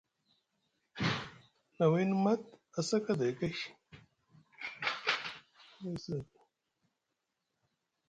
Na 1.77 1.85
wiini 1.91 2.15
Mat 2.23 2.41
a 2.77 2.81
sa 2.87 2.97
kaday 3.05 3.33
kay. 3.39 3.55